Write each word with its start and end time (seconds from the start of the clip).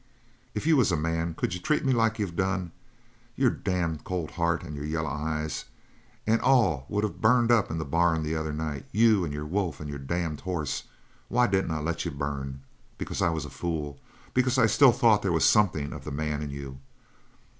"If 0.55 0.65
you 0.65 0.77
was 0.77 0.91
a 0.91 0.97
man, 0.97 1.35
could 1.35 1.53
you 1.53 1.59
treat 1.59 1.85
me 1.85 1.93
like 1.93 2.17
you've 2.17 2.35
done? 2.35 2.71
Your 3.35 3.51
damned 3.51 4.03
cold 4.03 4.31
heart 4.31 4.63
and 4.63 4.75
your 4.75 4.83
yaller 4.83 5.11
eyes 5.11 5.65
and 6.25 6.41
all 6.41 6.87
would 6.89 7.03
of 7.05 7.21
burned 7.21 7.51
up 7.51 7.69
in 7.69 7.77
the 7.77 7.85
barn 7.85 8.23
the 8.23 8.35
other 8.35 8.51
night 8.51 8.87
you 8.91 9.23
and 9.23 9.31
your 9.31 9.45
wolf 9.45 9.79
and 9.79 9.87
your 9.87 9.99
damned 9.99 10.41
hoss. 10.41 10.85
Why 11.27 11.45
didn't 11.45 11.69
I 11.69 11.81
let 11.81 12.03
you 12.03 12.09
burn? 12.09 12.63
Because 12.97 13.21
I 13.21 13.29
was 13.29 13.45
a 13.45 13.51
fool. 13.51 13.99
Because 14.33 14.57
I 14.57 14.65
still 14.65 14.91
thought 14.91 15.21
they 15.21 15.29
was 15.29 15.45
something 15.45 15.93
of 15.93 16.03
the 16.03 16.11
man 16.11 16.41
in 16.41 16.49
you. 16.49 16.79